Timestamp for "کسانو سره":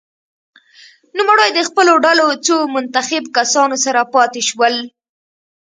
3.37-4.01